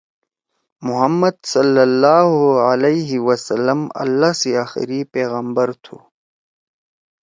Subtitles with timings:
[0.87, 2.23] محمّد صلی اللّہ
[2.69, 5.97] علیہ وسّلم اللّہ سی آخری پیغامبر تُھو۔